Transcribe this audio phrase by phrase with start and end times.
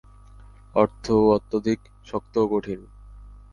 [0.75, 2.79] অর্থ ও অত্যধিক শক্ত ও কঠিন।